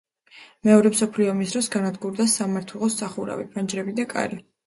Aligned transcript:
მეორე 0.67 0.91
მსოფლიო 0.93 1.29
ომის 1.33 1.53
დროს 1.57 1.67
განადგურდა 1.75 2.27
სამმართველოს 2.37 2.97
სახურავი, 3.03 3.47
ფანჯრები 3.57 3.97
და 4.01 4.09
კარი. 4.15 4.43